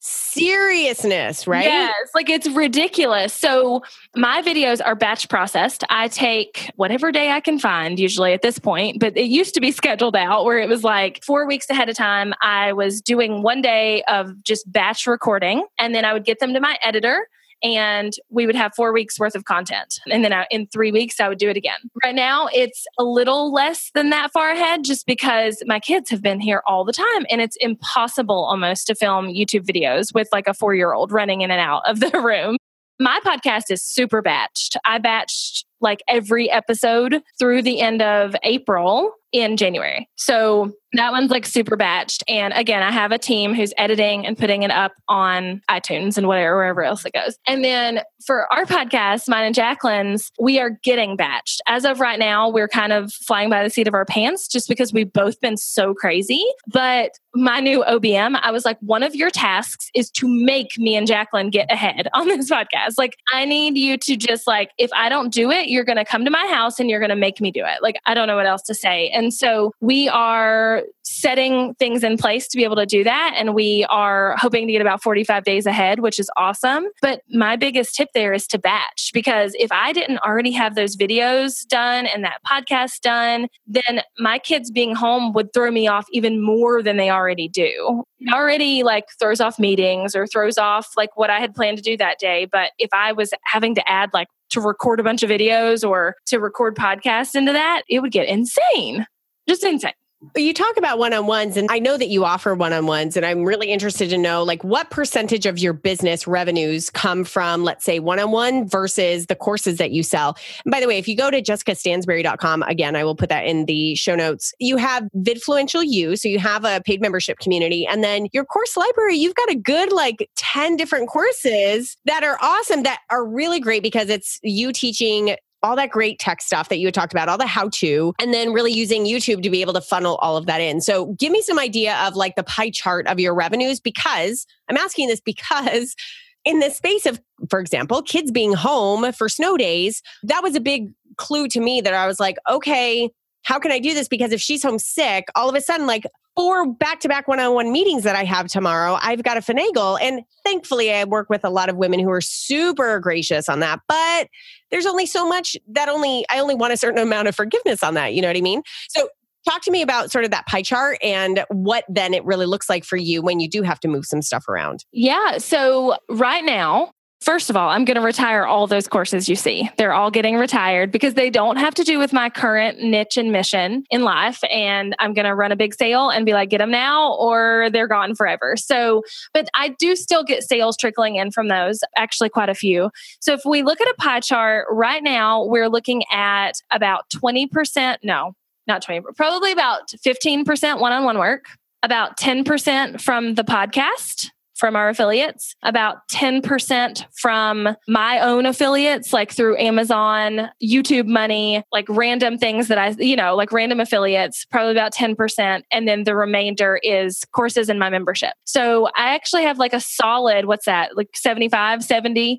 [0.00, 1.64] seriousness, right?
[1.64, 3.32] Yes, like it's ridiculous.
[3.32, 3.82] So
[4.14, 5.82] my videos are batch processed.
[5.88, 9.60] I take whatever day I can find, usually at this point, but it used to
[9.60, 12.34] be scheduled out where it was like four weeks ahead of time.
[12.42, 16.52] I was doing one day of just batch recording, and then I would get them
[16.52, 17.26] to my editor
[17.64, 19.98] and we would have four weeks worth of content.
[20.10, 21.78] And then I, in three weeks, I would do it again.
[22.04, 26.22] Right now, it's a little less than that far ahead just because my kids have
[26.22, 30.46] been here all the time and it's impossible almost to film YouTube videos with like
[30.46, 32.58] a four year old running in and out of the room.
[33.00, 34.76] My podcast is super batched.
[34.84, 40.08] I batched like every episode through the end of April in January.
[40.14, 42.22] So that one's like super batched.
[42.28, 46.28] And again, I have a team who's editing and putting it up on iTunes and
[46.28, 47.36] whatever, wherever else it goes.
[47.48, 51.58] And then for our podcast, mine and Jacqueline's, we are getting batched.
[51.66, 54.68] As of right now, we're kind of flying by the seat of our pants just
[54.68, 56.44] because we've both been so crazy.
[56.72, 60.94] But my new OBM, I was like, one of your tasks is to make me
[60.94, 62.94] and Jacqueline get ahead on this podcast.
[62.96, 66.04] Like, I need you to just like, if I don't do it, you're going to
[66.04, 67.82] come to my house and you're going to make me do it.
[67.82, 69.08] Like, I don't know what else to say.
[69.08, 73.34] And so we are setting things in place to be able to do that.
[73.36, 76.86] And we are hoping to get about 45 days ahead, which is awesome.
[77.02, 80.96] But my biggest tip there is to batch because if I didn't already have those
[80.96, 86.06] videos done and that podcast done, then my kids being home would throw me off
[86.10, 88.04] even more than they already do.
[88.20, 91.82] It already like throws off meetings or throws off like what I had planned to
[91.82, 92.46] do that day.
[92.50, 96.14] But if I was having to add like to record a bunch of videos or
[96.26, 99.06] to record podcasts into that, it would get insane.
[99.48, 99.92] Just insane.
[100.36, 103.16] You talk about one on ones, and I know that you offer one on ones,
[103.16, 107.62] and I'm really interested to know like what percentage of your business revenues come from,
[107.62, 110.36] let's say, one on one versus the courses that you sell.
[110.64, 113.66] And by the way, if you go to jessicastansberry.com, again, I will put that in
[113.66, 114.54] the show notes.
[114.58, 118.76] You have Vidfluential You, so you have a paid membership community, and then your course
[118.78, 123.60] library, you've got a good like 10 different courses that are awesome, that are really
[123.60, 127.28] great because it's you teaching all that great tech stuff that you had talked about,
[127.28, 130.36] all the how to, and then really using YouTube to be able to funnel all
[130.36, 130.82] of that in.
[130.82, 134.76] So give me some idea of like the pie chart of your revenues because I'm
[134.76, 135.96] asking this because
[136.44, 140.60] in the space of, for example, kids being home for snow days, that was a
[140.60, 143.08] big clue to me that I was like, okay,
[143.44, 144.06] how can I do this?
[144.08, 146.04] Because if she's home sick, all of a sudden, like
[146.36, 149.40] four back to back one on one meetings that I have tomorrow, I've got to
[149.40, 149.98] finagle.
[150.00, 153.80] And thankfully, I work with a lot of women who are super gracious on that.
[153.88, 154.28] But
[154.70, 157.94] there's only so much that only, I only want a certain amount of forgiveness on
[157.94, 158.14] that.
[158.14, 158.62] You know what I mean?
[158.88, 159.08] So,
[159.46, 162.70] talk to me about sort of that pie chart and what then it really looks
[162.70, 164.86] like for you when you do have to move some stuff around.
[164.90, 165.36] Yeah.
[165.36, 166.92] So, right now,
[167.24, 169.70] First of all, I'm going to retire all those courses you see.
[169.78, 173.32] They're all getting retired because they don't have to do with my current niche and
[173.32, 174.44] mission in life.
[174.50, 177.70] And I'm going to run a big sale and be like, get them now or
[177.72, 178.56] they're gone forever.
[178.58, 182.90] So, but I do still get sales trickling in from those, actually, quite a few.
[183.20, 187.96] So if we look at a pie chart right now, we're looking at about 20%,
[188.02, 188.34] no,
[188.66, 191.46] not 20, probably about 15% one on one work,
[191.82, 199.32] about 10% from the podcast from our affiliates, about 10% from my own affiliates, like
[199.32, 204.72] through Amazon, YouTube money, like random things that I, you know, like random affiliates, probably
[204.72, 205.62] about 10%.
[205.72, 208.34] And then the remainder is courses in my membership.
[208.44, 212.38] So I actually have like a solid, what's that, like 75, 70%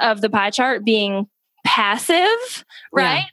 [0.00, 1.26] of the pie chart being
[1.64, 3.24] passive, right?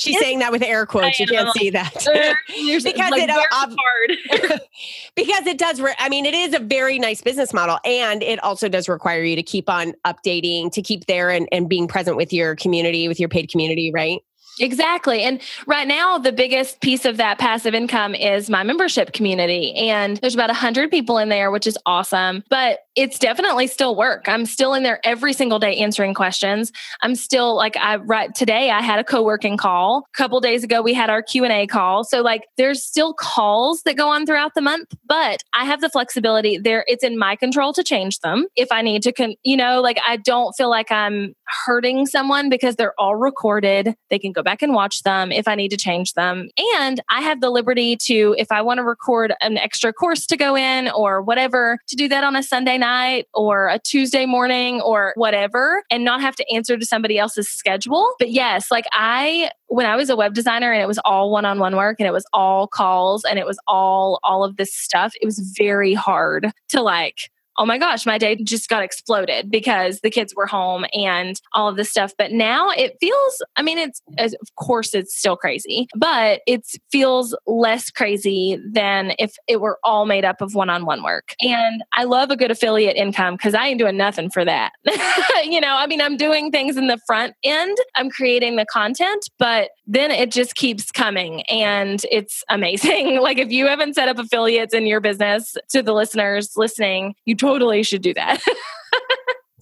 [0.00, 1.20] She's saying that with air quotes.
[1.20, 1.92] You can't see that
[2.46, 4.60] because like it hard.
[5.14, 5.80] because it does.
[5.80, 9.22] Re- I mean, it is a very nice business model, and it also does require
[9.22, 13.08] you to keep on updating, to keep there and, and being present with your community,
[13.08, 14.20] with your paid community, right?
[14.60, 15.22] Exactly.
[15.22, 19.74] And right now, the biggest piece of that passive income is my membership community.
[19.74, 22.44] And there's about 100 people in there, which is awesome.
[22.50, 24.28] But it's definitely still work.
[24.28, 26.72] I'm still in there every single day answering questions.
[27.02, 30.04] I'm still like I right today I had a co-working call.
[30.12, 32.04] A couple days ago we had our Q&A call.
[32.04, 35.88] So like there's still calls that go on throughout the month, but I have the
[35.88, 39.56] flexibility there it's in my control to change them if I need to con- you
[39.56, 43.94] know, like I don't feel like I'm hurting someone because they're all recorded.
[44.08, 46.48] They can go back and watch them if I need to change them.
[46.76, 50.36] And I have the liberty to if I want to record an extra course to
[50.36, 54.80] go in or whatever to do that on a Sunday night or a Tuesday morning
[54.80, 58.12] or whatever and not have to answer to somebody else's schedule.
[58.18, 61.44] But yes, like I, when I was a web designer and it was all one
[61.44, 64.74] on one work and it was all calls and it was all, all of this
[64.74, 67.30] stuff, it was very hard to like,
[67.60, 71.68] oh my gosh, my day just got exploded because the kids were home and all
[71.68, 72.14] of this stuff.
[72.16, 77.36] But now it feels, I mean, it's, of course, it's still crazy, but it feels
[77.46, 81.34] less crazy than if it were all made up of one on one work.
[81.42, 84.72] And I love a good affiliate income because I ain't doing nothing for that.
[85.44, 89.28] you know, I mean, I'm doing things in the front end, I'm creating the content,
[89.38, 93.20] but then it just keeps coming and it's amazing.
[93.20, 97.34] like if you haven't set up affiliates in your business to the listeners listening, you
[97.34, 98.42] totally totally should do that.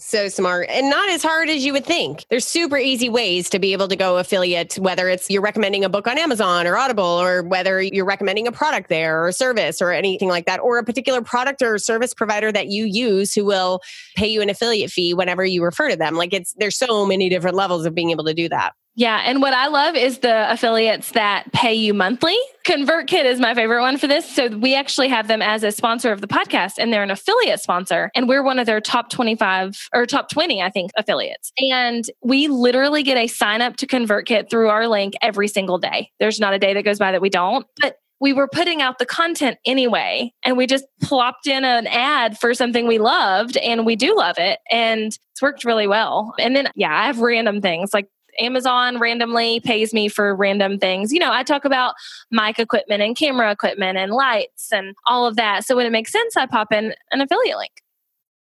[0.01, 2.25] So smart and not as hard as you would think.
[2.31, 5.89] There's super easy ways to be able to go affiliate, whether it's you're recommending a
[5.89, 9.83] book on Amazon or Audible, or whether you're recommending a product there or a service
[9.83, 13.45] or anything like that, or a particular product or service provider that you use who
[13.45, 13.81] will
[14.17, 16.15] pay you an affiliate fee whenever you refer to them.
[16.15, 18.73] Like it's, there's so many different levels of being able to do that.
[18.99, 19.23] Yeah.
[19.25, 22.37] And what I love is the affiliates that pay you monthly.
[22.67, 24.29] ConvertKit is my favorite one for this.
[24.29, 27.61] So we actually have them as a sponsor of the podcast and they're an affiliate
[27.61, 28.11] sponsor.
[28.17, 31.53] And we're one of their top 25 or top 20, I think, affiliates.
[31.71, 36.11] And we literally get a sign up to ConvertKit through our link every single day.
[36.19, 37.65] There's not a day that goes by that we don't.
[37.81, 42.37] But we were putting out the content anyway and we just plopped in an ad
[42.37, 46.57] for something we loved and we do love it and it's worked really well and
[46.57, 51.13] then yeah i have random things like Amazon randomly pays me for random things.
[51.13, 51.95] You know, I talk about
[52.31, 55.65] mic equipment and camera equipment and lights and all of that.
[55.65, 57.73] So when it makes sense, I pop in an affiliate link.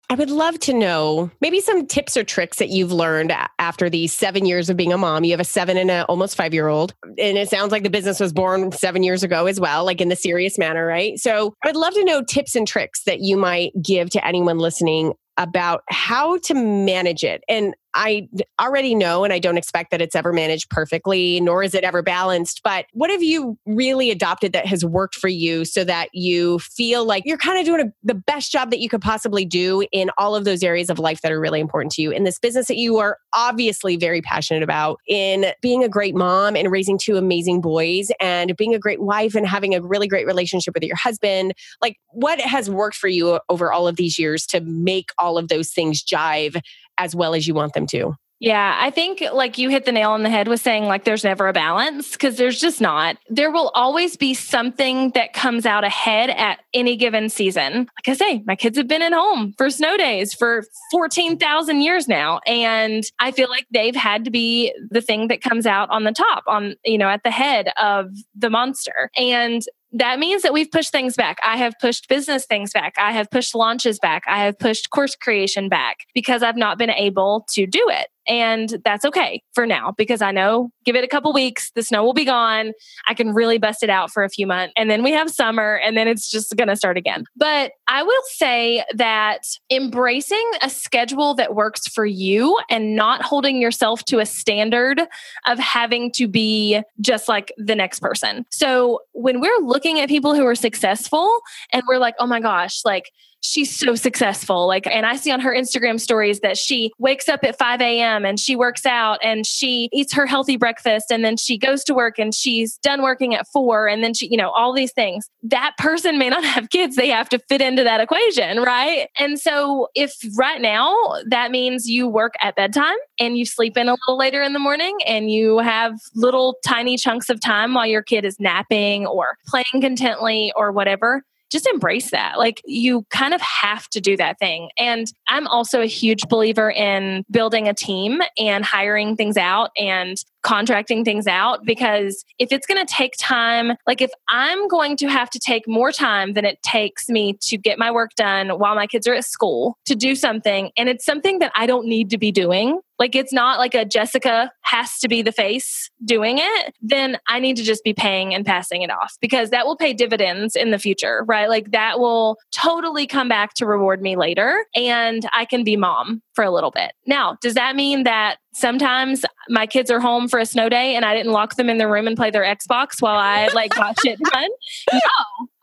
[0.09, 4.13] I would love to know maybe some tips or tricks that you've learned after these
[4.13, 5.23] seven years of being a mom.
[5.23, 6.93] You have a seven and a almost five year old.
[7.03, 10.09] And it sounds like the business was born seven years ago as well, like in
[10.09, 11.17] the serious manner, right?
[11.17, 15.13] So I'd love to know tips and tricks that you might give to anyone listening
[15.37, 17.43] about how to manage it.
[17.49, 18.27] And I
[18.59, 22.03] already know, and I don't expect that it's ever managed perfectly, nor is it ever
[22.03, 22.61] balanced.
[22.63, 27.05] But what have you really adopted that has worked for you so that you feel
[27.05, 30.11] like you're kind of doing a, the best job that you could possibly do in
[30.17, 32.67] all of those areas of life that are really important to you in this business
[32.67, 37.15] that you are obviously very passionate about, in being a great mom and raising two
[37.15, 40.97] amazing boys, and being a great wife and having a really great relationship with your
[40.97, 41.53] husband?
[41.81, 45.47] Like, what has worked for you over all of these years to make all of
[45.47, 46.59] those things jive
[46.97, 48.15] as well as you want them to.
[48.39, 51.23] Yeah, I think like you hit the nail on the head with saying like there's
[51.23, 53.17] never a balance because there's just not.
[53.29, 57.73] There will always be something that comes out ahead at any given season.
[57.73, 62.09] Like I say, my kids have been at home for snow days for 14,000 years
[62.09, 66.03] now and I feel like they've had to be the thing that comes out on
[66.03, 69.09] the top on you know at the head of the monster.
[69.15, 69.61] And
[69.95, 71.37] that means that we've pushed things back.
[71.41, 72.95] I have pushed business things back.
[72.97, 74.23] I have pushed launches back.
[74.27, 78.07] I have pushed course creation back because I've not been able to do it.
[78.27, 82.03] And that's okay for now because I know give it a couple weeks, the snow
[82.03, 82.73] will be gone.
[83.07, 84.73] I can really bust it out for a few months.
[84.75, 87.23] And then we have summer and then it's just going to start again.
[87.37, 93.61] But I will say that embracing a schedule that works for you and not holding
[93.61, 95.01] yourself to a standard
[95.45, 98.45] of having to be just like the next person.
[98.49, 101.31] So when we're looking at people who are successful
[101.71, 104.67] and we're like, oh my gosh, like, she's so successful.
[104.67, 108.25] Like, and I see on her Instagram stories that she wakes up at 5 a.m.
[108.25, 111.93] and she works out and she eats her healthy breakfast and then she goes to
[111.93, 115.29] work and she's done working at four and then she, you know, all these things.
[115.43, 116.95] That person may not have kids.
[116.95, 119.07] They have to fit into that equation, right?
[119.17, 120.95] And so if right now
[121.27, 124.59] that means you work at bedtime and you sleep in a little later in the
[124.59, 129.37] morning and you have little tiny chunks of time while your kid is napping or
[129.47, 132.37] playing contently or whatever, just embrace that.
[132.37, 134.69] Like you kind of have to do that thing.
[134.77, 140.17] And I'm also a huge believer in building a team and hiring things out and
[140.45, 145.07] contracting things out because if it's going to take time, like if I'm going to
[145.07, 148.75] have to take more time than it takes me to get my work done while
[148.75, 152.11] my kids are at school to do something, and it's something that I don't need
[152.11, 156.37] to be doing, like it's not like a Jessica has to be the face doing
[156.37, 159.75] it, then I need to just be paying and passing it off because that will
[159.75, 161.49] pay dividends in the future, right?
[161.49, 166.21] Like that will totally come back to reward me later and I can be mom
[166.33, 166.93] for a little bit.
[167.05, 171.05] Now, does that mean that sometimes my kids are home for a snow day and
[171.05, 173.99] I didn't lock them in the room and play their Xbox while I like got
[173.99, 174.49] shit done?
[174.91, 174.99] No,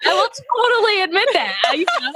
[0.04, 1.54] I will totally admit that.
[1.74, 2.12] You know?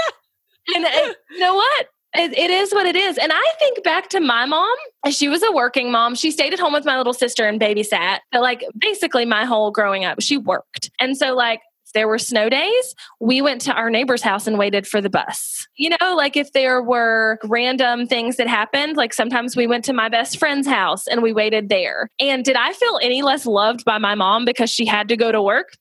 [0.74, 1.88] And uh, you know what?
[2.14, 3.18] It, it is what it is.
[3.18, 4.74] And I think back to my mom.
[5.10, 6.14] She was a working mom.
[6.14, 8.20] She stayed at home with my little sister and babysat.
[8.32, 10.90] But like basically my whole growing up, she worked.
[10.98, 11.60] And so like
[11.96, 15.66] there were snow days, we went to our neighbor's house and waited for the bus.
[15.76, 19.92] You know, like if there were random things that happened, like sometimes we went to
[19.92, 22.10] my best friend's house and we waited there.
[22.20, 25.32] And did I feel any less loved by my mom because she had to go
[25.32, 25.72] to work?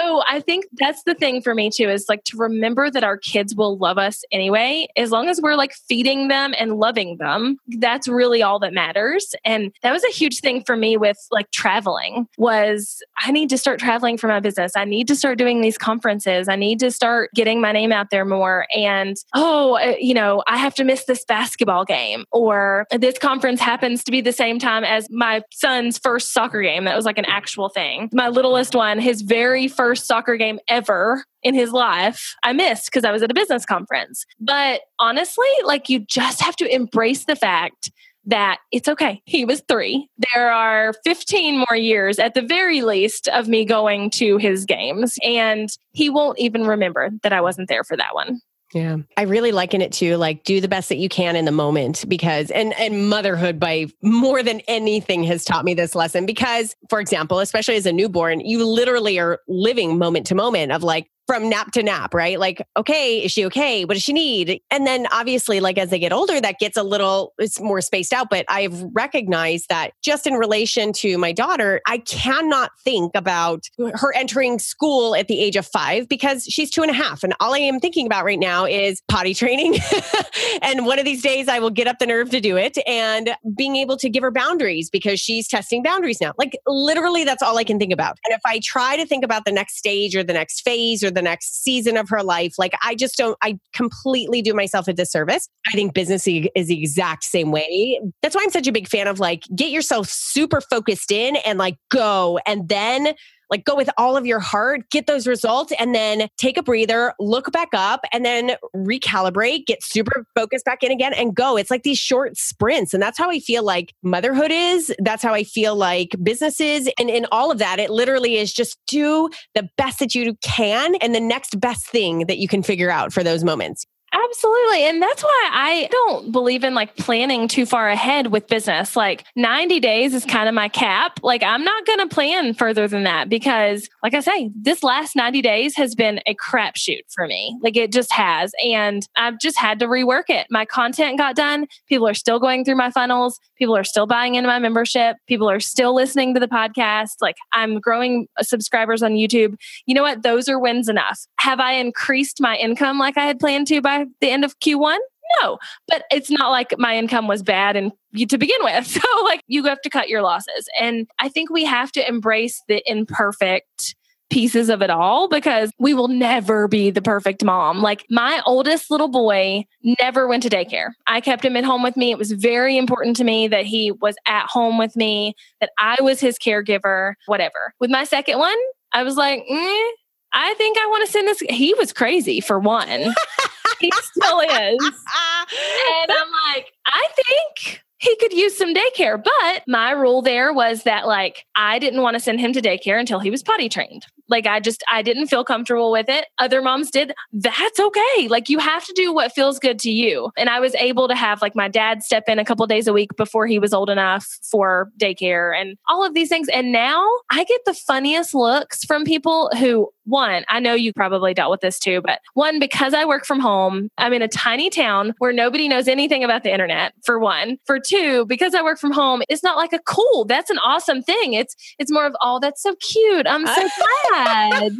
[0.00, 3.16] So I think that's the thing for me too is like to remember that our
[3.16, 7.58] kids will love us anyway, as long as we're like feeding them and loving them.
[7.68, 9.34] That's really all that matters.
[9.44, 13.58] And that was a huge thing for me with like traveling was I need to
[13.58, 14.72] start traveling for my business.
[14.76, 16.48] I need to start doing these conferences.
[16.48, 18.66] I need to start getting my name out there more.
[18.74, 23.60] And oh, uh, you know, I have to miss this basketball game or this conference
[23.60, 26.84] happens to be the same time as my son's first soccer game.
[26.84, 28.08] That was like an actual thing.
[28.12, 33.04] My littlest one, his very first soccer game ever in his life, I missed because
[33.04, 34.24] I was at a business conference.
[34.40, 37.92] But honestly, like you just have to embrace the fact
[38.24, 39.20] that it's okay.
[39.26, 40.08] He was three.
[40.32, 45.18] There are 15 more years at the very least of me going to his games,
[45.22, 48.40] and he won't even remember that I wasn't there for that one.
[48.72, 48.98] Yeah.
[49.16, 52.04] I really liken it to like do the best that you can in the moment
[52.08, 57.00] because and and motherhood by more than anything has taught me this lesson because for
[57.00, 61.48] example, especially as a newborn, you literally are living moment to moment of like from
[61.48, 62.40] nap to nap, right?
[62.40, 63.84] Like, okay, is she okay?
[63.84, 64.60] What does she need?
[64.68, 68.12] And then obviously, like as they get older, that gets a little, it's more spaced
[68.12, 68.26] out.
[68.28, 73.62] But I've recognized that just in relation to my daughter, I cannot think about
[73.94, 77.22] her entering school at the age of five because she's two and a half.
[77.22, 79.78] And all I am thinking about right now is potty training.
[80.62, 83.36] and one of these days I will get up the nerve to do it and
[83.56, 86.32] being able to give her boundaries because she's testing boundaries now.
[86.38, 88.18] Like literally, that's all I can think about.
[88.24, 91.12] And if I try to think about the next stage or the next phase or
[91.12, 92.54] the the next season of her life.
[92.58, 95.48] Like I just don't, I completely do myself a disservice.
[95.68, 98.00] I think business is the exact same way.
[98.22, 101.58] That's why I'm such a big fan of like get yourself super focused in and
[101.58, 103.14] like go and then
[103.50, 107.12] like go with all of your heart, get those results, and then take a breather,
[107.18, 111.56] look back up, and then recalibrate, get super focused back in again and go.
[111.56, 112.94] It's like these short sprints.
[112.94, 114.94] And that's how I feel like motherhood is.
[114.98, 116.90] That's how I feel like business is.
[116.98, 120.94] And in all of that, it literally is just do the best that you can
[120.96, 123.86] and the next best thing that you can figure out for those moments.
[124.12, 124.84] Absolutely.
[124.86, 128.96] And that's why I don't believe in like planning too far ahead with business.
[128.96, 131.20] Like 90 days is kind of my cap.
[131.22, 135.14] Like I'm not going to plan further than that because, like I say, this last
[135.14, 137.56] 90 days has been a crapshoot for me.
[137.62, 138.52] Like it just has.
[138.64, 140.48] And I've just had to rework it.
[140.50, 141.68] My content got done.
[141.88, 143.38] People are still going through my funnels.
[143.58, 145.18] People are still buying into my membership.
[145.28, 147.16] People are still listening to the podcast.
[147.20, 149.54] Like I'm growing uh, subscribers on YouTube.
[149.86, 150.24] You know what?
[150.24, 151.20] Those are wins enough.
[151.38, 154.98] Have I increased my income like I had planned to by the end of Q1?
[155.40, 157.92] No, but it's not like my income was bad and
[158.28, 158.86] to begin with.
[159.00, 160.68] So like you have to cut your losses.
[160.80, 163.94] And I think we have to embrace the imperfect
[164.30, 167.82] pieces of it all because we will never be the perfect mom.
[167.82, 169.64] Like my oldest little boy
[170.00, 170.90] never went to daycare.
[171.06, 172.10] I kept him at home with me.
[172.10, 175.96] It was very important to me that he was at home with me, that I
[176.00, 177.74] was his caregiver, whatever.
[177.80, 178.56] With my second one,
[178.92, 179.90] I was like, mm,
[180.32, 181.40] I think I want to send this.
[181.50, 183.14] He was crazy for one.
[183.90, 184.48] he still is.
[184.48, 189.22] and I'm like, I think he could use some daycare.
[189.22, 192.98] But my rule there was that like I didn't want to send him to daycare
[192.98, 194.06] until he was potty trained.
[194.28, 196.26] Like I just I didn't feel comfortable with it.
[196.38, 197.12] Other moms did.
[197.32, 198.28] That's okay.
[198.28, 200.30] Like you have to do what feels good to you.
[200.38, 202.92] And I was able to have like my dad step in a couple days a
[202.92, 206.48] week before he was old enough for daycare and all of these things.
[206.48, 211.32] And now I get the funniest looks from people who one, I know you probably
[211.32, 214.68] dealt with this too, but one, because I work from home, I'm in a tiny
[214.68, 217.58] town where nobody knows anything about the internet, for one.
[217.64, 221.02] For two, because I work from home, it's not like a cool, that's an awesome
[221.02, 221.34] thing.
[221.34, 223.26] It's it's more of, oh, that's so cute.
[223.26, 223.68] I'm so
[224.10, 224.72] glad.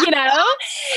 [0.00, 0.44] you know?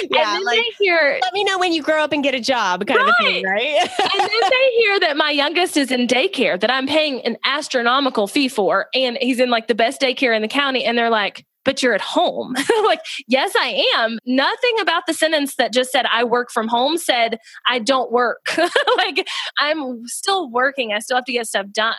[0.09, 2.33] Yeah, and then like, they hear let me know when you grow up and get
[2.33, 3.09] a job, kind right.
[3.09, 3.89] of thing, right?
[3.99, 8.27] and then they hear that my youngest is in daycare that I'm paying an astronomical
[8.27, 11.45] fee for, and he's in like the best daycare in the county, and they're like,
[11.67, 12.55] but you're at home.
[12.85, 14.17] like, yes, I am.
[14.25, 18.57] Nothing about the sentence that just said I work from home said I don't work.
[18.97, 19.27] like,
[19.59, 20.93] I'm still working.
[20.93, 21.95] I still have to get stuff done.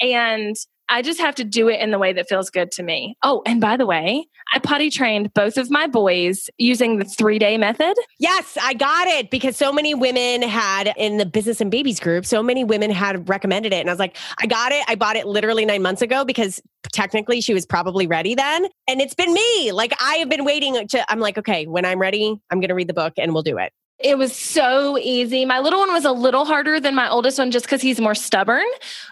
[0.00, 0.56] And
[0.88, 3.16] I just have to do it in the way that feels good to me.
[3.22, 7.38] Oh, and by the way, I potty trained both of my boys using the three
[7.38, 7.94] day method.
[8.18, 12.26] Yes, I got it because so many women had in the business and babies group,
[12.26, 13.80] so many women had recommended it.
[13.80, 14.84] And I was like, I got it.
[14.88, 16.60] I bought it literally nine months ago because
[16.92, 18.66] technically she was probably ready then.
[18.88, 19.72] And it's been me.
[19.72, 22.74] Like I have been waiting to, I'm like, okay, when I'm ready, I'm going to
[22.74, 23.72] read the book and we'll do it.
[23.98, 25.44] It was so easy.
[25.44, 28.14] My little one was a little harder than my oldest one just because he's more
[28.14, 28.64] stubborn,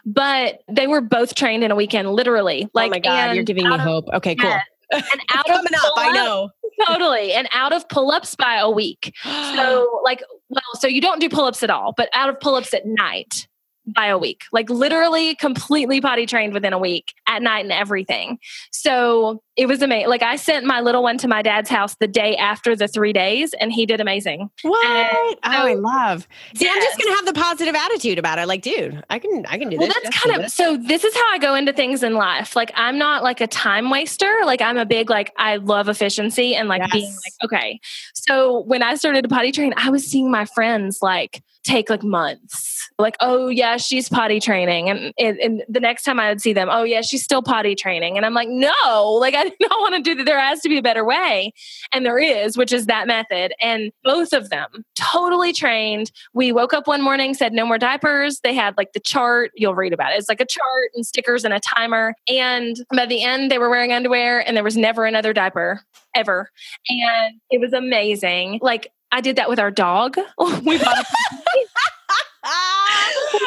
[0.04, 2.64] but they were both trained in a weekend, literally.
[2.64, 4.08] Oh like, oh my God, you're giving me hope.
[4.12, 4.50] Okay, cool.
[4.50, 6.50] and out of coming up, I know.
[6.86, 7.32] Totally.
[7.32, 9.14] And out of pull ups by a week.
[9.22, 12.54] So, like, well, so you don't do pull ups at all, but out of pull
[12.54, 13.46] ups at night
[13.86, 18.38] by a week, like literally completely potty trained within a week at night and everything.
[18.70, 20.08] So it was amazing.
[20.08, 23.12] Like I sent my little one to my dad's house the day after the three
[23.12, 24.50] days and he did amazing.
[24.62, 24.86] What?
[24.86, 26.28] Oh, so, oh, I love.
[26.54, 26.76] See, yes.
[26.76, 28.46] I'm just gonna have the positive attitude about it.
[28.46, 29.96] Like, dude, I can I can do well, this.
[29.96, 32.54] Well, that's kind of so this is how I go into things in life.
[32.54, 34.32] Like I'm not like a time waster.
[34.44, 36.92] Like I'm a big like I love efficiency and like yes.
[36.92, 37.80] being like, okay.
[38.14, 42.02] So when I started to potty train, I was seeing my friends like take like
[42.02, 42.90] months.
[42.98, 46.52] Like, oh yeah, she's potty training, and, and, and the next time I would see
[46.52, 49.94] them, oh yeah, she's still potty training, and I'm like, no, like I don't want
[49.96, 50.24] to do that.
[50.24, 51.52] There has to be a better way,
[51.92, 53.54] and there is, which is that method.
[53.60, 56.12] And both of them totally trained.
[56.34, 58.40] We woke up one morning, said no more diapers.
[58.40, 59.52] They had like the chart.
[59.56, 60.18] You'll read about it.
[60.18, 62.14] It's like a chart and stickers and a timer.
[62.28, 65.82] And by the end, they were wearing underwear, and there was never another diaper
[66.14, 66.50] ever.
[66.88, 68.60] And it was amazing.
[68.62, 70.16] Like I did that with our dog.
[70.64, 71.04] we bought a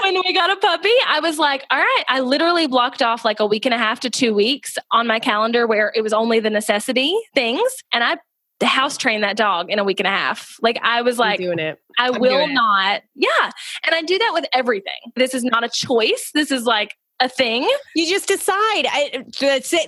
[0.04, 3.40] when we got a puppy, I was like, all right, I literally blocked off like
[3.40, 6.40] a week and a half to two weeks on my calendar where it was only
[6.40, 7.62] the necessity things.
[7.94, 8.18] And I
[8.60, 10.56] the house train that dog in a week and a half.
[10.62, 11.78] Like I was like, I'm doing it.
[12.00, 12.54] I I'm will doing it.
[12.54, 13.02] not.
[13.14, 13.52] Yeah.
[13.84, 15.12] And I do that with everything.
[15.16, 16.32] This is not a choice.
[16.34, 17.70] This is like a thing.
[17.96, 18.56] You just decide.
[18.56, 19.34] I, it.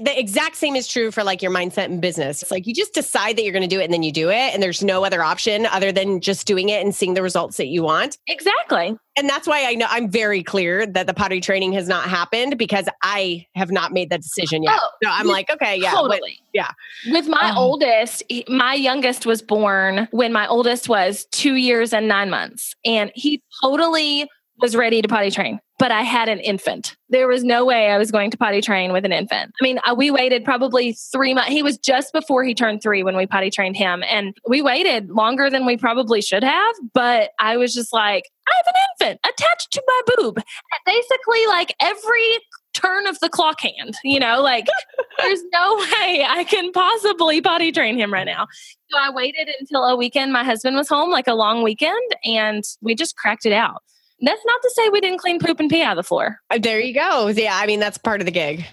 [0.03, 2.41] The exact same is true for like your mindset in business.
[2.41, 4.29] It's like you just decide that you're going to do it and then you do
[4.29, 4.53] it.
[4.53, 7.67] And there's no other option other than just doing it and seeing the results that
[7.67, 8.17] you want.
[8.27, 8.95] Exactly.
[9.17, 12.57] And that's why I know I'm very clear that the potty training has not happened
[12.57, 14.77] because I have not made that decision yet.
[14.79, 15.91] Oh, so I'm like, okay, yeah.
[15.91, 16.39] but- totally.
[16.53, 16.69] yeah.
[17.09, 22.07] With my Um, oldest, my youngest was born when my oldest was two years and
[22.07, 22.75] nine months.
[22.85, 24.29] And he totally
[24.59, 26.95] was ready to potty train, but I had an infant.
[27.09, 29.53] There was no way I was going to potty train with an infant.
[29.59, 31.51] I mean, uh, we waited probably three months.
[31.51, 34.03] He was just before he turned three when we potty trained him.
[34.09, 36.75] And we waited longer than we probably should have.
[36.93, 40.41] But I was just like, I have an infant attached to my boob.
[40.85, 42.39] Basically, like every
[42.73, 44.67] turn of the clock hand, you know, like
[45.19, 48.47] there's no way I can possibly potty train him right now.
[48.89, 52.63] So I waited until a weekend my husband was home, like a long weekend, and
[52.81, 53.81] we just cracked it out.
[54.21, 56.39] That's not to say we didn't clean poop and pee out of the floor.
[56.49, 57.27] Uh, There you go.
[57.27, 58.65] Yeah, I mean that's part of the gig.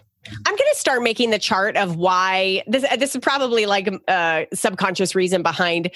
[0.47, 2.84] I'm going to start making the chart of why this.
[2.99, 5.90] This is probably like a subconscious reason behind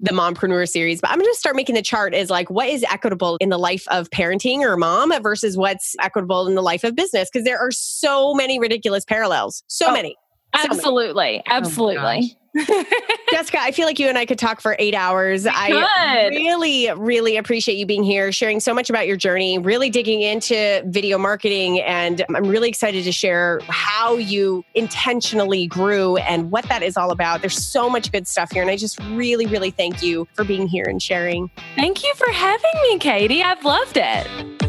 [0.00, 2.84] the mompreneur series, but I'm going to start making the chart is like what is
[2.90, 6.94] equitable in the life of parenting or mom versus what's equitable in the life of
[6.94, 9.62] business because there are so many ridiculous parallels.
[9.68, 10.14] So Oh, many.
[10.54, 10.70] So many.
[10.78, 11.42] Absolutely.
[11.46, 12.36] Absolutely.
[13.30, 15.46] Jessica, I feel like you and I could talk for eight hours.
[15.46, 16.36] I could.
[16.36, 20.82] really, really appreciate you being here, sharing so much about your journey, really digging into
[20.86, 21.80] video marketing.
[21.80, 27.10] And I'm really excited to share how you intentionally grew and what that is all
[27.10, 27.40] about.
[27.40, 28.62] There's so much good stuff here.
[28.62, 31.50] And I just really, really thank you for being here and sharing.
[31.74, 33.42] Thank you for having me, Katie.
[33.42, 34.65] I've loved it.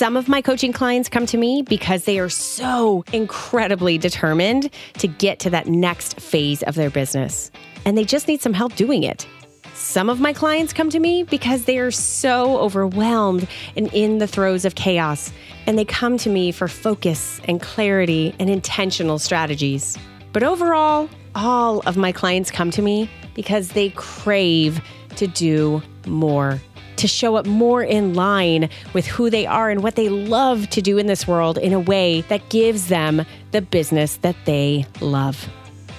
[0.00, 5.06] Some of my coaching clients come to me because they are so incredibly determined to
[5.06, 7.50] get to that next phase of their business,
[7.84, 9.28] and they just need some help doing it.
[9.74, 13.46] Some of my clients come to me because they are so overwhelmed
[13.76, 15.34] and in the throes of chaos,
[15.66, 19.98] and they come to me for focus and clarity and intentional strategies.
[20.32, 24.80] But overall, all of my clients come to me because they crave
[25.16, 26.58] to do more
[27.00, 30.82] to show up more in line with who they are and what they love to
[30.82, 35.48] do in this world in a way that gives them the business that they love.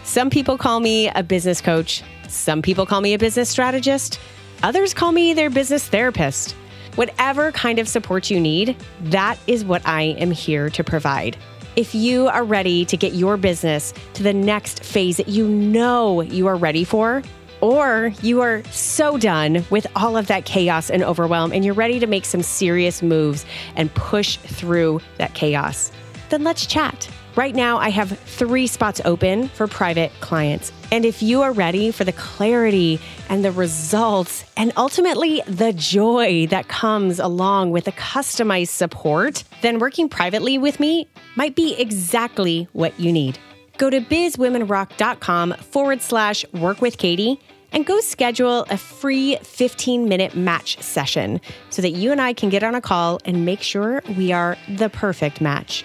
[0.04, 4.20] Some people call me a business coach, some people call me a business strategist,
[4.62, 6.56] others call me their business therapist.
[6.96, 8.76] Whatever kind of support you need,
[9.06, 11.38] that is what I am here to provide.
[11.78, 16.22] If you are ready to get your business to the next phase that you know
[16.22, 17.24] you are ready for,
[17.62, 22.00] or you are so done with all of that chaos and overwhelm and you're ready
[22.00, 23.46] to make some serious moves
[23.76, 25.92] and push through that chaos,
[26.30, 27.10] then let's chat.
[27.36, 30.74] Right now, I have three spots open for private clients.
[30.92, 33.00] And if you are ready for the clarity
[33.30, 39.80] and the results and ultimately the joy that comes along with the customized support, then
[39.80, 41.08] working privately with me
[41.38, 43.40] might be exactly what you need
[43.82, 47.40] go to bizwomenrock.com forward slash work with Katie
[47.72, 52.50] and go schedule a free 15 minute match session so that you and I can
[52.50, 55.84] get on a call and make sure we are the perfect match.